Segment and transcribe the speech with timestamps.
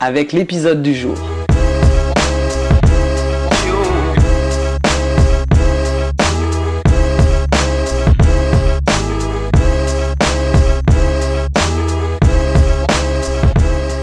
[0.00, 1.16] avec l'épisode du jour.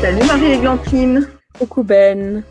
[0.02, 1.28] Salut Marie-Églantine.
[1.58, 2.44] Coucou Ben.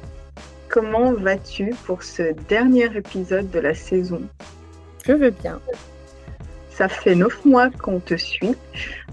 [0.68, 4.22] Comment vas-tu pour ce dernier épisode de la saison?
[5.06, 5.60] Je veux bien.
[6.70, 8.56] Ça fait neuf mois qu'on te suit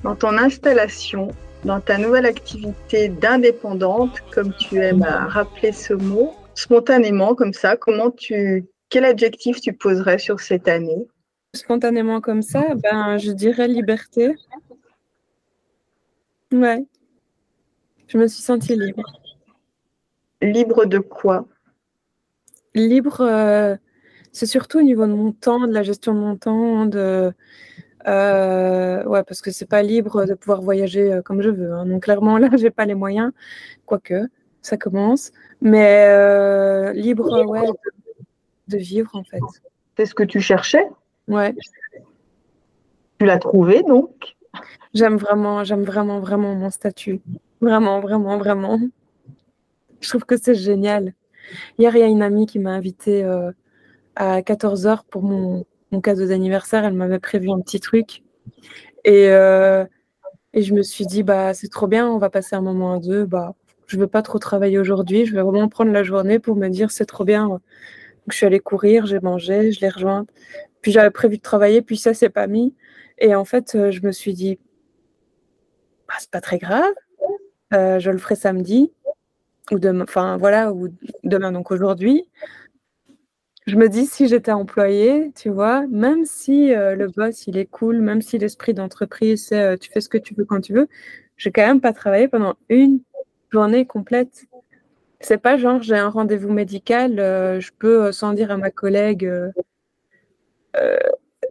[0.03, 1.29] dans ton installation,
[1.65, 7.77] dans ta nouvelle activité d'indépendante, comme tu aimes à rappeler ce mot, spontanément comme ça.
[7.77, 11.07] Comment tu, quel adjectif tu poserais sur cette année?
[11.55, 14.35] Spontanément comme ça, ben je dirais liberté.
[16.51, 16.85] Ouais.
[18.07, 19.03] Je me suis sentie libre.
[20.41, 21.47] Libre de quoi?
[22.75, 23.75] Libre, euh,
[24.31, 27.31] c'est surtout au niveau de mon temps, de la gestion de mon temps, de
[28.07, 31.73] euh, ouais, parce que c'est pas libre de pouvoir voyager euh, comme je veux.
[31.73, 31.85] Hein.
[31.85, 33.31] Donc clairement là, j'ai pas les moyens,
[33.85, 34.27] quoique
[34.61, 37.73] ça commence, mais libre, ouais, de,
[38.69, 39.41] de vivre en fait.
[39.97, 40.87] C'est ce que tu cherchais?
[41.27, 41.53] Ouais.
[43.19, 44.35] Tu l'as trouvé donc?
[44.93, 47.21] J'aime vraiment, j'aime vraiment, vraiment mon statut.
[47.61, 48.79] Vraiment, vraiment, vraiment.
[50.01, 51.13] Je trouve que c'est génial.
[51.77, 53.51] Hier, il y a une amie qui m'a invitée euh,
[54.15, 56.83] à 14h pour mon, mon cadeau d'anniversaire.
[56.83, 58.23] Elle m'avait prévu un petit truc.
[59.05, 59.85] Et, euh,
[60.53, 62.99] et je me suis dit, bah, c'est trop bien, on va passer un moment à
[62.99, 63.25] deux.
[63.25, 63.55] Bah,
[63.87, 65.25] je ne veux pas trop travailler aujourd'hui.
[65.25, 67.47] Je vais vraiment prendre la journée pour me dire, c'est trop bien.
[67.47, 67.61] Donc,
[68.29, 70.29] je suis allée courir, j'ai mangé, je l'ai rejointe.
[70.81, 72.75] Puis j'avais prévu de travailler, puis ça, c'est pas mis.
[73.19, 74.59] Et en fait, euh, je me suis dit,
[76.07, 76.93] bah, c'est pas très grave.
[77.73, 78.91] Euh, je le ferai samedi
[79.71, 80.89] ou demain, enfin voilà, ou
[81.23, 82.27] demain donc aujourd'hui.
[83.65, 87.65] Je me dis si j'étais employée, tu vois, même si euh, le boss il est
[87.65, 90.73] cool, même si l'esprit d'entreprise c'est euh, tu fais ce que tu veux quand tu
[90.73, 90.87] veux,
[91.37, 93.01] je vais quand même pas travailler pendant une
[93.51, 94.45] journée complète.
[95.21, 99.29] C'est pas genre j'ai un rendez-vous médical, je peux sans dire à ma collègue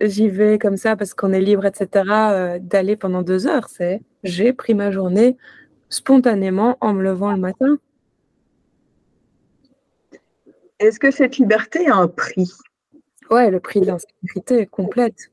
[0.03, 3.69] j'y vais comme ça parce qu'on est libre, etc., d'aller pendant deux heures.
[3.69, 5.37] C'est j'ai pris ma journée
[5.89, 7.79] spontanément en me levant le matin.
[10.83, 12.51] Est-ce que cette liberté a un prix?
[13.31, 15.31] Ouais, le prix de l'insécurité complète.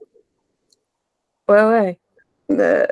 [1.49, 1.99] Ouais, ouais.
[2.51, 2.85] Euh,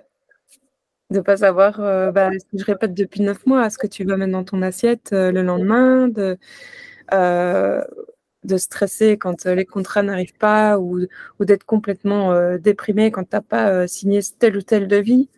[1.11, 3.85] de ne pas savoir, euh, bah, ce que je répète depuis neuf mois, ce que
[3.85, 6.37] tu vas mettre dans ton assiette euh, le lendemain, de,
[8.43, 11.01] de stresser quand les contrats n'arrivent pas ou,
[11.39, 15.29] ou d'être complètement déprimé quand tu n'as pas signé tel ou tel devis?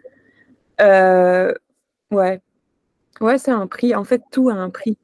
[0.80, 2.40] Ouais.
[3.19, 3.94] Ouais, c'est un prix.
[3.94, 4.97] En fait, tout a un prix.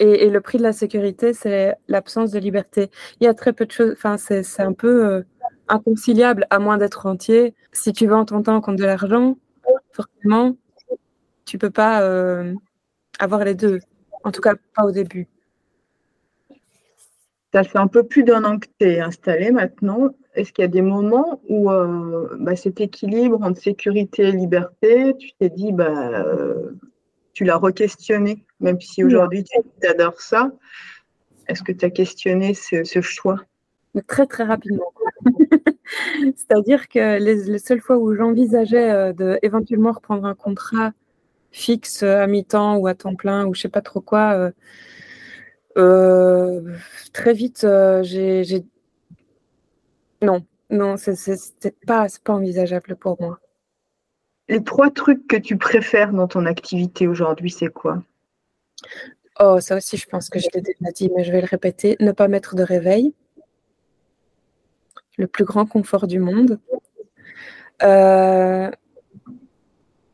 [0.00, 2.90] Et, le prix de la sécurité, c'est l'absence de liberté.
[3.20, 3.92] Il y a très peu de choses.
[3.92, 5.22] Enfin, c'est un peu euh,
[5.68, 7.54] inconciliable, à moins d'être rentier.
[7.72, 9.36] Si tu vends ton temps contre de l'argent,
[9.92, 10.56] forcément,
[11.44, 12.54] tu peux pas euh,
[13.18, 13.78] avoir les deux.
[14.24, 15.28] En tout cas, pas au début.
[17.52, 20.10] Ça fait un peu plus d'un an que tu es installé maintenant.
[20.34, 25.14] Est-ce qu'il y a des moments où euh, bah, cet équilibre entre sécurité et liberté,
[25.18, 26.24] tu t'es dit, bah,
[27.34, 30.50] tu l'as re-questionné, même si aujourd'hui tu adores ça.
[31.48, 33.40] Est-ce que tu as questionné ce, choix?
[34.06, 34.92] Très, très rapidement.
[36.36, 40.92] C'est-à-dire que les, seules fois où j'envisageais euh, de éventuellement reprendre un contrat
[41.50, 44.50] fixe à mi-temps ou à temps plein ou je sais pas trop quoi,
[45.76, 47.66] très vite,
[48.02, 48.64] j'ai
[50.24, 53.38] non, non, c'est pas, pas envisageable pour moi.
[54.48, 58.02] Les trois trucs que tu préfères dans ton activité aujourd'hui, c'est quoi?
[59.40, 61.96] Oh, ça aussi, je pense que je l'ai déjà dit, mais je vais le répéter.
[62.00, 63.14] Ne pas mettre de réveil.
[65.16, 66.60] Le plus grand confort du monde.
[67.82, 68.70] Euh,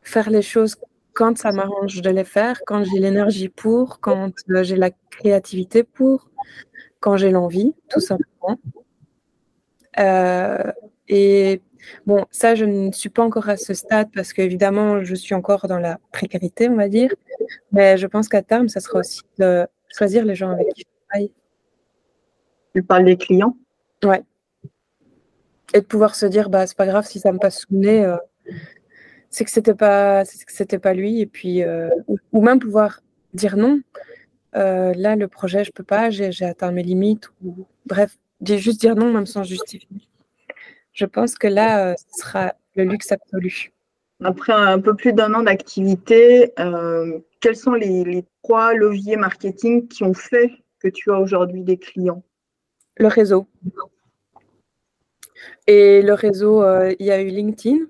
[0.01, 0.75] faire les choses
[1.13, 5.83] quand ça m'arrange de les faire, quand j'ai l'énergie pour, quand euh, j'ai la créativité
[5.83, 6.29] pour,
[6.99, 8.59] quand j'ai l'envie, tout simplement.
[9.99, 10.71] Euh,
[11.11, 11.61] et
[12.05, 15.67] bon, ça, je ne suis pas encore à ce stade parce qu'évidemment, je suis encore
[15.67, 17.13] dans la précarité, on va dire.
[17.73, 21.07] Mais je pense qu'à terme, ça sera aussi de choisir les gens avec qui je
[21.09, 21.33] travaille.
[22.73, 23.57] Tu parles des clients?
[24.05, 24.23] Ouais.
[25.73, 27.79] Et de pouvoir se dire, bah, c'est pas grave si ça me passe sous le
[27.79, 28.15] nez, euh,
[29.29, 31.19] c'est que c'était pas, que c'était pas lui.
[31.19, 31.89] Et puis, euh,
[32.31, 33.01] ou, même pouvoir
[33.33, 33.81] dire non.
[34.55, 37.29] Euh, là, le projet, je peux pas, j'ai atteint mes limites.
[37.43, 37.67] Ou...
[37.85, 39.89] Bref, juste dire non, même sans justifier.
[40.93, 43.71] Je pense que là, ce sera le luxe absolu.
[44.23, 46.53] Après un peu plus d'un an d'activité,
[47.39, 51.77] quels sont les, les, trois leviers marketing qui ont fait que tu as aujourd'hui des
[51.77, 52.23] clients?
[52.97, 53.47] Le réseau.
[55.67, 57.85] Et le réseau, euh, il y a eu LinkedIn,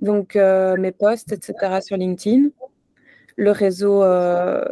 [0.00, 1.80] donc euh, mes posts, etc.
[1.80, 2.50] sur LinkedIn.
[3.36, 4.64] Le réseau euh,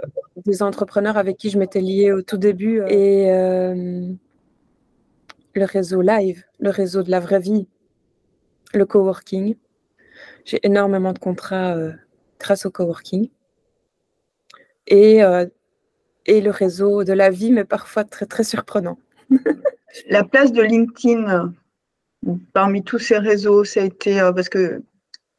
[0.45, 3.31] des entrepreneurs avec qui je m'étais liée au tout début et
[5.59, 7.67] le réseau live, le réseau de la vraie vie,
[8.75, 9.57] le coworking.
[10.45, 11.77] J'ai énormément de contrats
[12.39, 13.29] grâce au coworking.
[14.87, 15.21] Et,
[16.27, 18.99] et le réseau de la vie, mais parfois très, très surprenant.
[20.09, 21.53] la place de LinkedIn
[22.53, 24.83] parmi tous ces réseaux, ça a été euh, parce que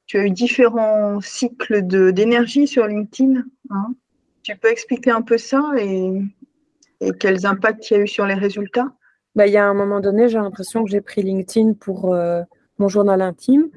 [0.06, 3.44] tu as eu différents cycles d'énergie sur LinkedIn.
[3.70, 3.94] Hein.
[4.44, 6.22] tu peux expliquer un peu ça et,
[7.20, 8.92] quels impacts il y a eu sur les résultats?
[9.36, 12.42] Bah, Il y a un moment donné, j'ai l'impression que j'ai pris LinkedIn pour euh,
[12.78, 13.70] mon journal intime.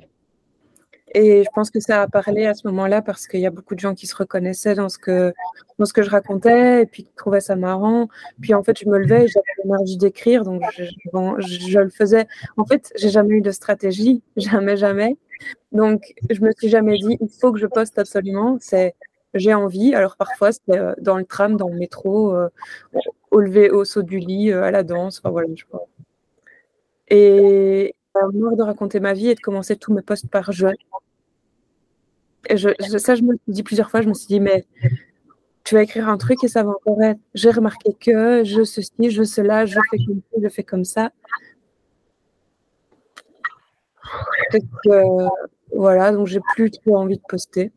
[1.14, 3.74] Et je pense que ça a parlé à ce moment-là parce qu'il y a beaucoup
[3.74, 5.34] de gens qui se reconnaissaient dans ce que,
[5.78, 8.08] dans ce que je racontais et puis qui trouvaient ça marrant.
[8.40, 12.26] Puis en fait, je me levais et j'avais l'énergie d'écrire, donc je, le faisais.
[12.56, 15.18] En fait, j'ai jamais eu de stratégie, jamais, jamais.
[15.72, 18.56] Donc, je me suis jamais dit, il faut que je poste absolument.
[18.60, 18.94] C'est
[19.34, 19.94] j'ai envie.
[19.94, 22.48] Alors parfois, c'était euh, dans le tram, dans le métro, euh,
[23.32, 25.18] au lever, au saut du lit, euh, à la danse.
[25.18, 25.88] Enfin, voilà, je crois.
[27.08, 30.68] Et marre de raconter ma vie et de commencer tous mes posts par je.
[32.48, 34.66] Et ça, je me suis dit plusieurs fois, je me suis dit, mais
[35.64, 39.10] tu vas écrire un truc et ça va encore être, j'ai remarqué que, je ceci,
[39.10, 41.12] je cela, je fais comme ça, je fais comme ça.
[45.72, 47.70] voilà, donc j'ai plus trop envie de poster.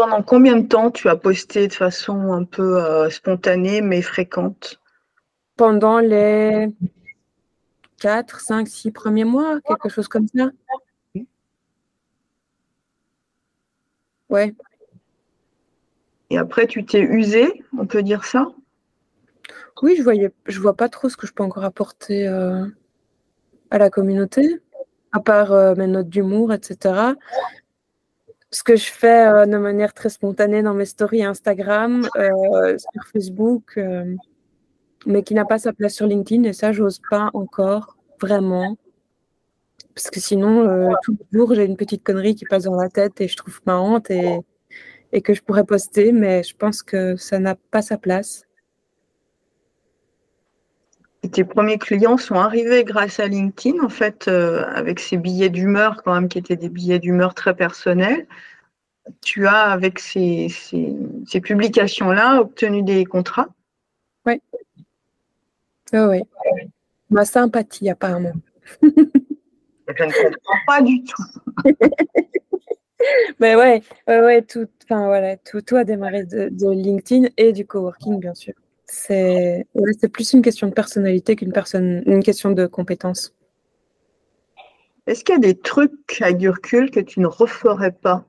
[0.00, 4.80] Pendant combien de temps tu as posté de façon un peu euh, spontanée mais fréquente?
[5.56, 6.68] Pendant les
[7.98, 10.52] 4, 5, 6 premiers mois, quelque chose comme ça.
[14.30, 14.54] Ouais.
[16.30, 18.46] Et après, tu t'es usé, on peut dire ça?
[19.82, 22.64] Oui, je voyais, je vois pas trop ce que je peux encore apporter euh,
[23.70, 24.62] à la communauté,
[25.12, 27.12] à part euh, mes notes d'humour, etc.
[28.52, 33.78] Ce que je fais euh, de manière très spontanée dans mes stories Instagram, sur Facebook
[35.06, 36.44] mais qui n'a pas sa place sur LinkedIn.
[36.44, 38.76] Et ça, j'ose pas encore vraiment.
[39.94, 42.88] Parce que sinon, euh, tous les jours, j'ai une petite connerie qui passe dans la
[42.88, 44.38] tête et je trouve marrante et,
[45.12, 48.44] et que je pourrais poster, mais je pense que ça n'a pas sa place.
[51.28, 56.02] Tes premiers clients sont arrivés grâce à LinkedIn, en fait, euh, avec ces billets d'humeur,
[56.02, 58.26] quand même, qui étaient des billets d'humeur très personnels.
[59.20, 60.94] Tu as, avec ces, ces,
[61.26, 63.48] ces publications-là, obtenu des contrats?
[64.26, 64.40] Oui.
[65.92, 66.22] Oui,
[67.10, 68.32] Ma sympathie, apparemment.
[68.82, 71.22] Je ne comprends pas du tout.
[73.40, 78.20] Mais ouais, ouais, tout, enfin voilà, tout, tout a démarré de, LinkedIn et du coworking,
[78.20, 78.54] bien sûr.
[78.92, 79.66] C'est
[80.12, 83.32] plus une question de personnalité qu'une personne, une question de compétence.
[85.06, 88.24] Est-ce qu'il y a des trucs à Gurkul que tu ne referais pas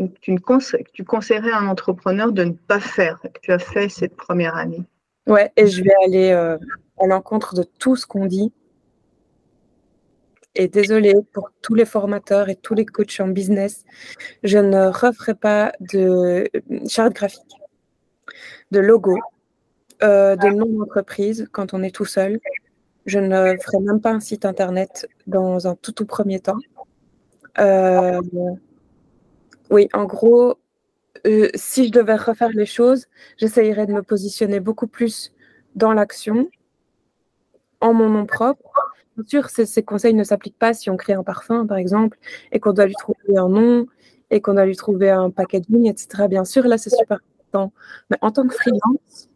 [0.00, 3.52] ou que tu, que tu conseillerais à un entrepreneur de ne pas faire, que tu
[3.52, 4.82] as fait cette première année?
[5.28, 6.58] Ouais, et je vais aller euh,
[6.98, 8.52] à l'encontre de tout ce qu'on dit.
[10.56, 13.84] Et désolé pour tous les formateurs et tous les coachs en business,
[14.42, 16.50] je ne referai pas de
[16.88, 17.54] charte graphique,
[18.72, 19.16] de logo,
[20.02, 22.40] euh, de nom d'entreprise quand on est tout seul.
[23.06, 26.58] Je ne ferai même pas un site internet dans un tout, tout premier temps.
[27.58, 28.20] Euh,
[29.70, 30.56] oui, en gros,
[31.26, 35.32] euh, si je devais refaire les choses, j'essayerais de me positionner beaucoup plus
[35.74, 36.48] dans l'action
[37.80, 38.70] en mon nom propre.
[39.16, 42.18] Bien sûr, ces, conseils ne s'appliquent pas si on crée un parfum, par exemple,
[42.52, 43.86] et qu'on doit lui trouver un nom,
[44.30, 46.28] et qu'on doit lui trouver un packaging, etc.
[46.28, 47.72] Bien sûr, là, c'est super important.
[48.10, 49.29] Mais en tant que freelance,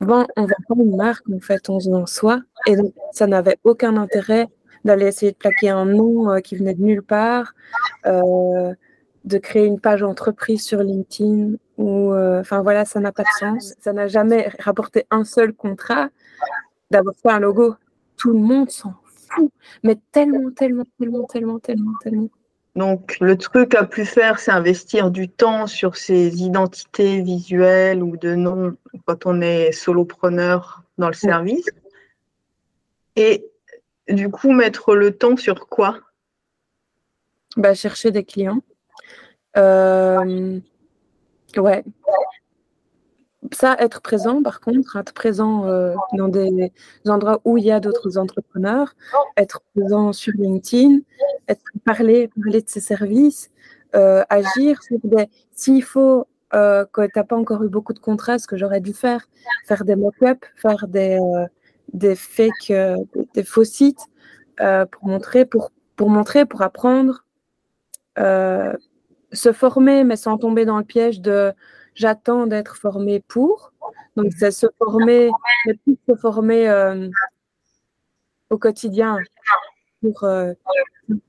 [0.00, 2.40] on pas une marque, en fait, on en soi.
[2.66, 4.48] Et donc, ça n'avait aucun intérêt
[4.84, 7.54] d'aller essayer de plaquer un nom euh, qui venait de nulle part,
[8.06, 8.72] euh,
[9.24, 13.74] de créer une page entreprise sur LinkedIn, euh, enfin voilà, ça n'a pas de sens.
[13.80, 16.08] Ça n'a jamais rapporté un seul contrat
[16.90, 17.74] d'avoir fait un logo.
[18.16, 18.94] Tout le monde s'en
[19.28, 19.50] fout,
[19.82, 22.28] mais tellement, tellement, tellement, tellement, tellement, tellement.
[22.76, 28.16] Donc, le truc à plus faire, c'est investir du temps sur ces identités visuelles ou
[28.16, 31.66] de noms quand on est solopreneur dans le service.
[33.16, 33.46] Et
[34.08, 35.98] du coup, mettre le temps sur quoi?
[37.56, 38.60] Bah, Chercher des clients.
[39.56, 40.60] Euh,
[41.56, 41.84] Ouais.
[43.52, 46.72] Ça, être présent, par contre, être présent euh, dans des
[47.06, 48.94] endroits où il y a d'autres entrepreneurs,
[49.36, 50.98] être présent sur LinkedIn,
[51.84, 53.50] parler, parler de ses services,
[53.94, 54.80] euh, agir.
[55.52, 58.80] S'il faut euh, que tu n'as pas encore eu beaucoup de contrats, ce que j'aurais
[58.80, 59.28] dû faire,
[59.66, 61.18] faire des mock-ups, faire des,
[61.92, 62.72] des fake,
[63.34, 64.06] des faux sites
[64.56, 67.24] pour montrer, pour, pour montrer, pour apprendre,
[68.16, 71.52] se former, mais sans tomber dans le piège de
[71.96, 73.72] j'attends d'être formé pour.
[74.14, 75.30] Donc, c'est se former,
[75.84, 77.08] plus se former euh,
[78.50, 79.18] au quotidien
[80.12, 80.52] pour euh,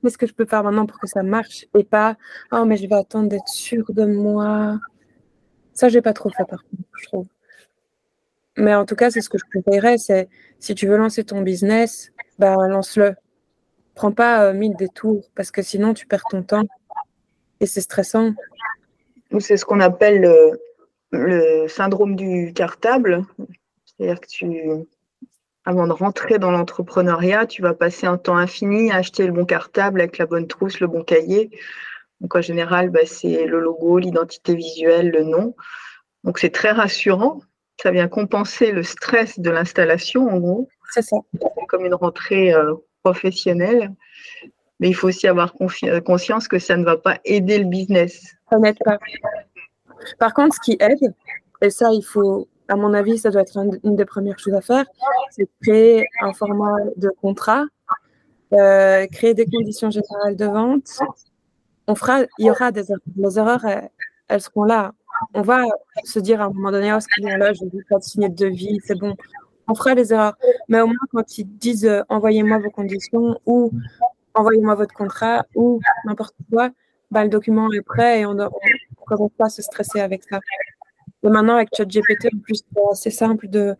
[0.02, 2.16] qu'est-ce que je peux faire maintenant pour que ça marche et pas
[2.52, 4.78] oh, mais je vais attendre d'être sûr de moi.
[5.74, 7.26] Ça, j'ai pas trop fait par contre, je trouve.
[8.56, 11.42] Mais en tout cas, c'est ce que je conseillerais c'est si tu veux lancer ton
[11.42, 13.14] business, ben, lance-le.
[13.94, 16.64] Prends pas euh, mille détours parce que sinon, tu perds ton temps
[17.60, 18.32] et c'est stressant.
[19.40, 20.28] C'est ce qu'on appelle
[21.10, 23.24] le, syndrome du cartable.
[23.84, 24.46] C'est-à-dire que tu,
[25.68, 29.44] avant de rentrer dans l'entrepreneuriat, tu vas passer un temps infini à acheter le bon
[29.44, 31.50] cartable avec la bonne trousse, le bon cahier.
[32.22, 35.54] Donc en général, bah, c'est le logo, l'identité visuelle, le nom.
[36.24, 37.42] Donc c'est très rassurant.
[37.82, 40.68] Ça vient compenser le stress de l'installation, en gros.
[40.90, 41.18] C'est ça.
[41.68, 42.72] Comme une rentrée euh,
[43.02, 43.92] professionnelle
[44.80, 45.52] mais il faut aussi avoir
[46.04, 48.36] conscience que ça ne va pas aider le business.
[48.48, 48.96] Ça n'aide pas.
[50.20, 51.14] Par contre, ce qui aide,
[51.60, 54.60] et ça, il faut, à mon avis, ça doit être une des premières choses à
[54.60, 54.84] faire,
[55.30, 57.64] c'est créer un format de contrat,
[58.52, 61.00] euh, créer des conditions générales de vente.
[61.86, 63.00] On fera, il y aura des erreurs.
[63.16, 63.66] Les erreurs,
[64.28, 64.92] elles, seront là.
[65.34, 65.64] On va
[66.04, 68.78] se dire à un moment donné, oh, ce client-là, je vais pas signer de devis,
[68.84, 69.16] c'est bon.
[69.66, 70.36] On fera les erreurs.
[70.68, 73.72] Mais au moins, quand ils disent euh, envoyez-moi vos conditions ou
[74.34, 76.70] envoyez-moi votre contrat ou n'importe quoi,
[77.10, 78.46] bah, le document est prêt et on ne
[79.06, 80.38] commence pas à se stresser avec ça.
[81.24, 82.28] Et maintenant, avec ChatGPT,
[82.94, 83.74] c'est simple de,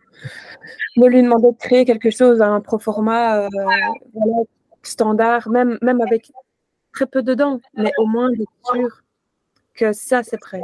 [0.97, 3.49] de, lui demander de créer quelque chose, un pro format euh,
[4.83, 6.31] standard, même, même avec
[6.93, 9.03] très peu dedans, mais au moins d'être sûr
[9.73, 10.61] que ça, c'est prêt.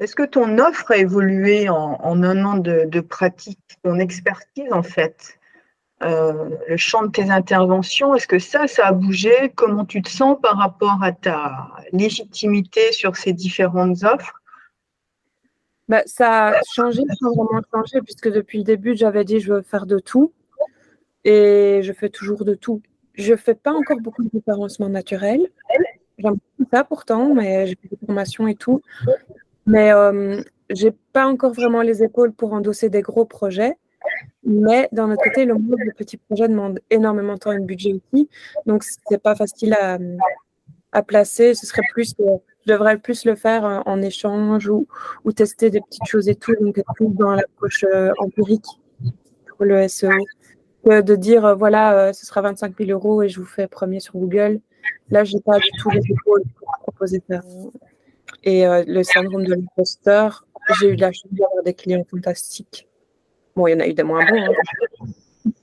[0.00, 4.82] Est-ce que ton offre a évolué en, un an de, de, pratique, ton expertise en
[4.82, 5.38] fait?
[6.02, 8.14] Euh, le champ de tes interventions.
[8.16, 9.52] Est-ce que ça, ça a bougé?
[9.54, 14.41] Comment tu te sens par rapport à ta légitimité sur ces différentes offres?
[15.92, 19.62] Bah, Ça a changé sans vraiment changer, puisque depuis le début, j'avais dit je veux
[19.62, 20.32] faire de tout.
[21.24, 22.80] Et je fais toujours de tout.
[23.14, 25.46] Je ne fais pas encore beaucoup de référencement naturel.
[26.18, 26.38] J'aime
[26.72, 28.80] ça pourtant, mais j'ai des formations et tout.
[29.66, 33.76] Mais euh, je n'ai pas encore vraiment les épaules pour endosser des gros projets.
[34.44, 37.64] Mais d'un autre côté, le monde de petits projets demande énormément de temps et de
[37.64, 38.28] budget aussi.
[38.64, 39.98] Donc, ce n'est pas facile à,
[40.90, 41.54] à, placer.
[41.54, 44.86] Ce serait plus, euh, je devrais plus le faire en, échange ou,
[45.34, 46.54] tester des petites choses et tout.
[46.60, 48.66] Donc, être plus dans l'approche euh, empirique
[49.48, 50.10] pour le SEO.
[50.84, 54.00] Que de dire, euh, voilà, ce sera 25 000 euros et je vous fais premier
[54.00, 54.60] sur Google.
[55.10, 57.40] Là, je n'ai pas du tout les épaules pour proposer ça.
[58.44, 60.44] Et le syndrome de l'imposteur,
[60.80, 62.88] j'ai eu la chance d'avoir des clients fantastiques
[63.54, 64.42] Bon, il y en a eu des moins bons.
[64.42, 65.54] Hein.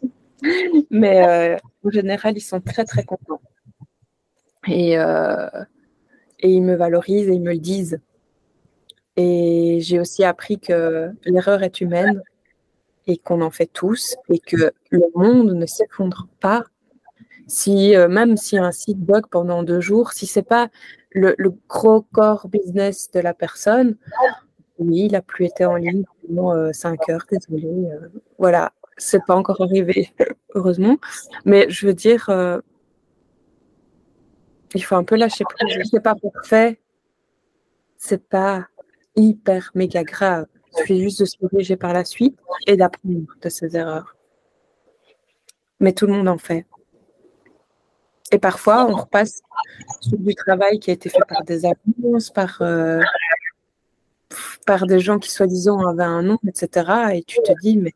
[0.89, 3.41] Mais euh, en général, ils sont très, très contents.
[4.67, 5.49] Et, euh,
[6.39, 7.99] et ils me valorisent et ils me le disent.
[9.15, 12.21] Et j'ai aussi appris que l'erreur est humaine
[13.07, 16.63] et qu'on en fait tous et que le monde ne s'effondre pas
[17.47, 20.69] si euh, même si un site bug pendant deux jours, si c'est pas
[21.11, 23.97] le, le, gros core business de la personne,
[24.79, 27.67] oui, il n'a plus été en ligne pendant 5 euh, heures, désolé.
[27.67, 30.09] Euh, voilà, c'est pas encore arrivé,
[30.55, 30.97] heureusement.
[31.45, 32.59] Mais je veux dire, euh,
[34.75, 35.89] il faut un peu lâcher prise.
[35.89, 36.79] C'est pas parfait,
[37.97, 38.67] c'est pas
[39.15, 40.45] hyper méga grave.
[40.71, 44.15] Il suffit juste de se corriger par la suite et d'apprendre de ses erreurs.
[45.79, 46.65] Mais tout le monde en fait.
[48.31, 49.41] Et parfois, on repasse
[50.01, 52.61] sur du travail qui a été fait par des annonces, par
[54.65, 57.15] par des gens qui soi-disant avaient un nom, etc.
[57.15, 57.93] Et tu te dis, mais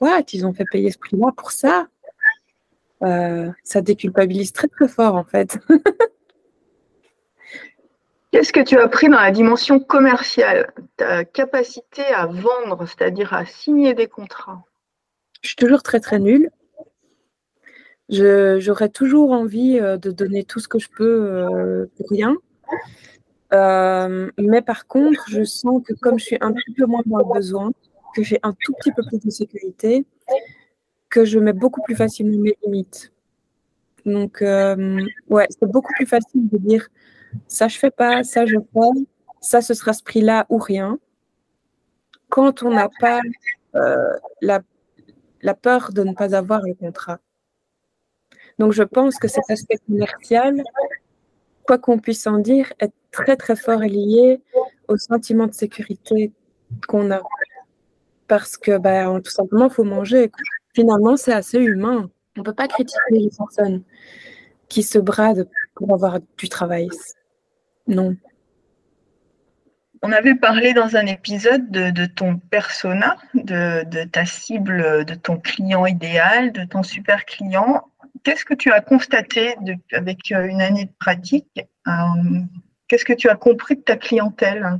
[0.00, 1.86] what, ils ont fait payer ce prix-là pour ça?
[3.02, 5.58] Euh, Ça déculpabilise très très fort en fait.
[8.32, 10.72] Qu'est-ce que tu as pris dans la dimension commerciale?
[10.96, 14.64] Ta capacité à vendre, c'est-à-dire à signer des contrats?
[15.42, 16.48] Je suis toujours très très nulle.
[18.08, 22.36] J'aurais toujours envie euh, de donner tout ce que je peux euh, pour rien.
[23.52, 27.18] Euh, mais par contre, je sens que comme je suis un petit peu moins dans
[27.18, 27.72] le besoin,
[28.14, 30.06] que j'ai un tout petit peu plus de sécurité,
[31.12, 33.12] que je mets beaucoup plus facilement mes limites.
[34.06, 36.88] Donc, euh, ouais, c'est beaucoup plus facile de dire
[37.46, 39.06] ça je fais pas, ça je fais,
[39.40, 40.98] ça, ce sera ce prix-là ou rien.
[42.30, 43.20] Quand on n'a pas
[43.74, 47.18] euh, la, peur de ne pas avoir le contrat.
[48.58, 50.62] Donc, je pense que cet aspect commercial,
[51.66, 54.40] quoi qu'on puisse en dire, est très, très fort lié
[54.88, 56.32] au sentiment de sécurité
[56.88, 57.20] qu'on a.
[58.28, 60.30] Parce que, bah, tout simplement, il faut manger.
[60.74, 62.10] Finalement, c'est assez humain.
[62.36, 63.82] On ne peut pas critiquer les personnes
[64.68, 66.88] qui se bradent pour avoir du travail.
[67.86, 68.16] Non.
[70.02, 75.86] On avait parlé dans un épisode de, ton persona, de, ta cible, de ton client
[75.86, 77.84] idéal, de ton super client.
[78.24, 79.54] Qu'est-ce que tu as constaté
[79.92, 81.92] avec euh, une année de pratique euh,
[82.88, 84.78] Qu'est-ce que tu as compris de ta clientèle?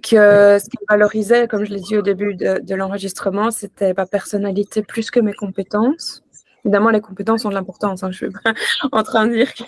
[0.00, 4.82] Que ce qui valorisait, comme je l'ai dit au début de, l'enregistrement, c'était ma personnalité
[4.82, 6.22] plus que mes compétences.
[6.64, 8.02] Évidemment, les compétences ont de l'importance.
[8.02, 8.54] Hein, je suis pas
[8.92, 9.66] en train de dire qu'il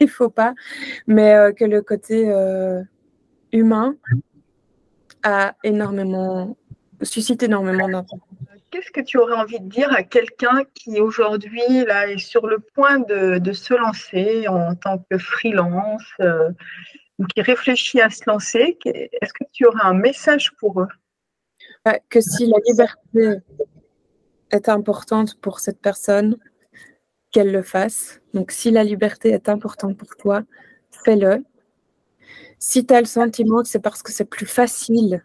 [0.00, 0.54] ne faut pas,
[1.06, 2.82] mais euh, que le côté euh,
[3.52, 3.94] humain
[5.22, 6.56] a énormément,
[7.02, 8.20] suscite énormément d'intérêt.
[8.72, 12.98] Qu'est-ce que tu aurais envie de dire à quelqu'un qui aujourd'hui est sur le point
[13.00, 16.48] de, se lancer en tant que freelance euh,
[17.26, 20.88] qui réfléchit à se lancer Est-ce que tu aurais un message pour eux?
[22.08, 23.38] Que si la liberté
[24.50, 26.36] est importante pour cette personne,
[27.32, 28.20] qu'elle le fasse.
[28.34, 30.42] Donc si la liberté est importante pour toi,
[31.04, 31.44] fais-le.
[32.58, 35.24] Si tu as le sentiment que c'est parce que c'est plus facile,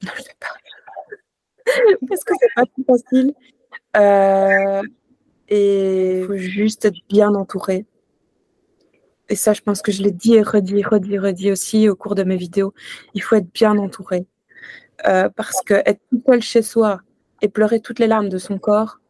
[0.02, 0.54] non, je pas.
[2.08, 3.34] parce que c'est pas plus facile.
[3.96, 4.82] Euh,
[5.48, 7.84] et il faut juste être bien entouré.
[9.30, 12.14] Et ça, je pense que je l'ai dit et redit, redit, redit aussi au cours
[12.14, 12.74] de mes vidéos.
[13.14, 14.26] Il faut être bien entouré.
[15.06, 17.00] Euh, parce que être tout seul chez soi,
[17.42, 19.00] et pleurer toutes les larmes de son corps,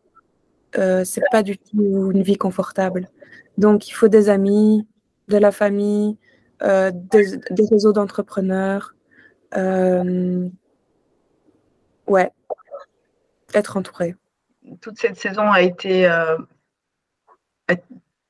[0.79, 3.09] euh, c'est pas du tout une vie confortable.
[3.59, 4.87] Donc, il faut des amis,
[5.29, 6.17] de la famille,
[6.63, 8.95] euh, des, réseaux d'entrepreneurs.
[9.57, 10.49] Euh,
[12.07, 12.31] ouais,
[13.55, 14.15] être entouré.
[14.81, 16.07] Toute cette saison a été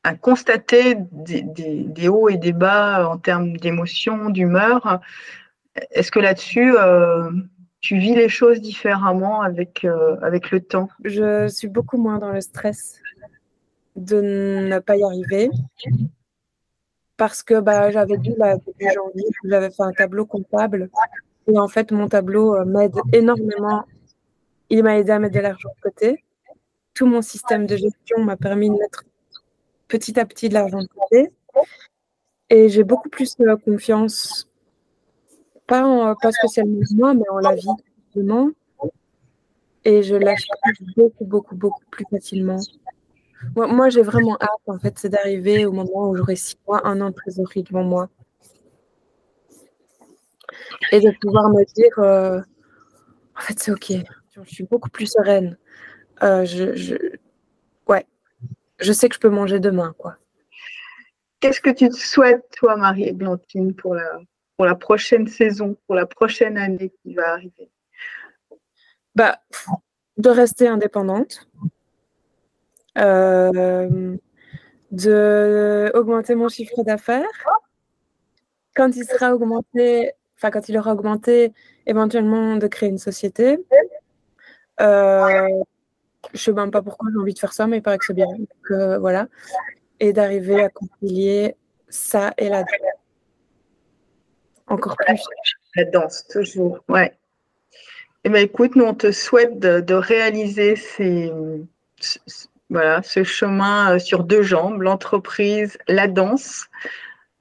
[0.02, 5.00] à, constater des, hauts et des bas en termes d'émotions, d'humeur.
[5.90, 6.74] Est-ce que là-dessus,
[7.80, 10.88] tu vis les choses différemment avec, euh, avec le temps?
[11.04, 13.00] Je suis beaucoup moins dans le stress
[13.96, 15.50] de ne pas y arriver
[17.16, 20.90] parce que bah, j'avais dit là, depuis janvier j'avais fait un tableau comptable
[21.48, 23.84] et en fait mon tableau euh, m'aide énormément.
[24.68, 26.24] Il m'a aidé à mettre de l'argent de côté.
[26.94, 29.04] Tout mon système de gestion m'a permis de mettre
[29.90, 31.30] petit à petit de l'argent de côté.
[32.48, 34.48] Et j'ai beaucoup plus de confiance
[35.66, 37.68] pas, pas spécialement moi, mais en la vie,
[38.06, 38.50] simplement.
[39.84, 40.46] Et je lâche
[40.96, 42.58] beaucoup, beaucoup, beaucoup plus facilement.
[43.56, 47.00] Moi, j'ai vraiment hâte, en fait, c'est d'arriver au moment où j'aurai six mois, un
[47.00, 48.08] an de trésorerie devant moi.
[50.92, 52.40] Et de pouvoir me dire, euh,
[53.36, 53.92] en fait, c'est OK.
[54.44, 55.56] Je suis beaucoup plus sereine.
[56.22, 57.18] Euh, je,
[58.80, 60.16] je sais que je peux manger demain, quoi.
[61.40, 64.20] Qu'est-ce que tu te souhaites, toi, Marie-Églantine, pour la,
[64.56, 67.70] pour la prochaine saison, pour la prochaine année qui va arriver?
[69.14, 69.40] Bah,
[70.18, 71.48] De rester indépendante,
[72.98, 74.16] euh,
[74.90, 77.24] de augmenter mon chiffre d'affaires.
[78.74, 81.52] Quand il sera augmenté, enfin quand il aura augmenté,
[81.86, 83.64] éventuellement de créer une société.
[84.80, 85.48] Euh,
[86.32, 88.04] je ne sais même pas pourquoi j'ai envie de faire ça, mais il paraît que
[88.04, 88.26] c'est bien.
[88.98, 89.26] voilà.
[89.98, 91.56] Et d'arriver à concilier
[91.88, 92.64] ça et la
[94.70, 95.22] encore plus.
[95.76, 97.12] La danse, toujours, ouais.
[98.24, 101.64] Eh bien, écoute, nous, on te souhaite de, réaliser ce
[103.24, 106.68] chemin euh, sur deux jambes, l'entreprise, la danse.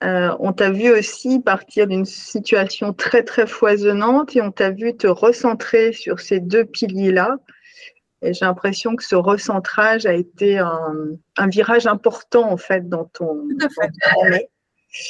[0.04, 4.96] Euh, on t'a vu aussi partir d'une situation très, très foisonnante et on t'a vu
[4.96, 7.38] te recentrer sur ces deux piliers-là.
[8.22, 13.48] Et j'ai l'impression que ce recentrage a été un, virage important, en fait, dans ton,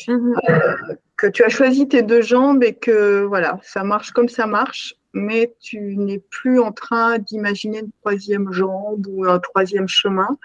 [0.05, 0.35] Tout mhm.
[0.49, 0.75] euh,
[1.17, 4.95] que tu as choisi tes deux jambes et que voilà, ça marche comme ça marche,
[5.13, 10.37] mais tu n'es plus en train d'imaginer une troisième jambe ou un troisième chemin.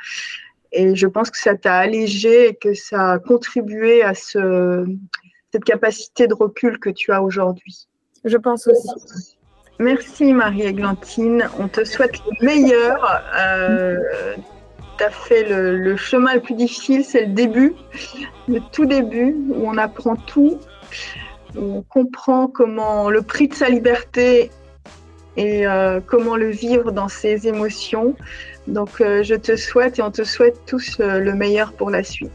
[0.72, 4.84] Et je pense que ça t'a allégé et que ça a contribué à ce,
[5.52, 7.88] cette capacité de recul que tu as aujourd'hui.
[8.24, 9.36] Je pense aussi.
[9.78, 11.48] Merci Marie-Églantine.
[11.58, 13.22] On te souhaite le meilleur.
[13.36, 13.98] Euh,
[14.98, 17.74] tu as fait le, chemin le plus difficile, c'est le début,
[18.48, 20.58] le tout début, où on apprend tout,
[21.56, 24.50] où on comprend comment le prix de sa liberté
[25.36, 28.14] et euh, comment le vivre dans ses émotions.
[28.66, 32.02] Donc, euh, je te souhaite et on te souhaite tous euh, le meilleur pour la
[32.02, 32.30] suite.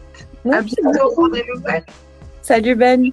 [0.52, 1.86] À bientôt pour des nouvelles.
[2.42, 3.12] Salut Ben.